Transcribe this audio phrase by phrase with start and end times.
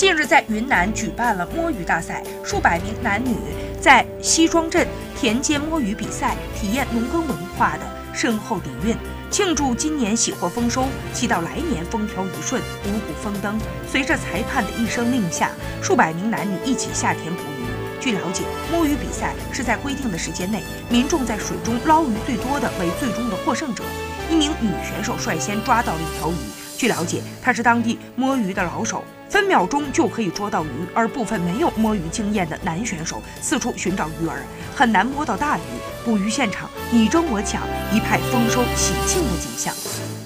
[0.00, 3.36] 近日，在云南举办了摸鱼大赛，数百名男女
[3.78, 7.80] 在西庄镇田间摸鱼比赛，体验农耕文化的
[8.14, 8.96] 深厚底蕴，
[9.30, 13.60] 庆祝今年喜获丰收，祈祷来年风调雨顺、五谷丰登。
[13.92, 15.50] 随着裁判的一声令下，
[15.82, 18.00] 数百名男女一起下田捕鱼。
[18.00, 23.84] 据了解，摸鱼比赛是在规定的时间内，民众在水中捞鱼最多的为最终的获胜者。
[24.30, 26.34] 一名女选手率先抓到了一条鱼。
[26.80, 30.68] 据了解，他是当地摸鱼的老手，分秒钟就可以捉到鱼。
[30.94, 34.32] 而部分没有摸鱼经验的男选手四处寻找鱼饵，
[34.74, 35.60] 很难摸到大鱼。
[36.06, 37.60] 捕鱼现场你争我抢，
[37.92, 40.20] 一派丰收喜庆的景象。